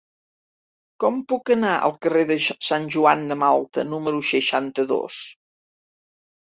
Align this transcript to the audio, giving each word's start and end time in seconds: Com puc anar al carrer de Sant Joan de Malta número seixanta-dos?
Com 1.03 1.19
puc 1.33 1.51
anar 1.57 1.75
al 1.89 1.93
carrer 2.07 2.25
de 2.33 2.39
Sant 2.69 2.89
Joan 2.97 3.23
de 3.35 3.41
Malta 3.45 3.87
número 3.93 4.27
seixanta-dos? 4.35 5.25